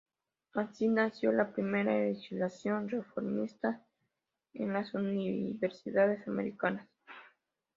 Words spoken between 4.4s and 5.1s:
en las